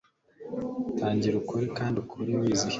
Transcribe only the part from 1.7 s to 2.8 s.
kandi ukore wizihiwe